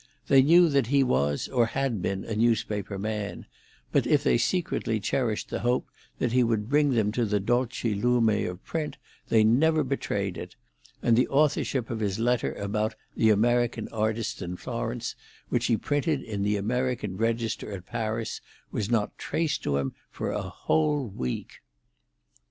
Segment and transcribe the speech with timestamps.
[0.29, 3.45] They knew that he was or had been a newspaper man;
[3.91, 7.93] but if they secretly cherished the hope that he would bring them to the dolce
[7.93, 8.97] lume of print,
[9.29, 10.55] they never betrayed it;
[11.03, 15.15] and the authorship of his letter about the American artists in Florence,
[15.49, 18.41] which he printed in the American Register at Paris,
[18.71, 21.59] was not traced to him for a whole week.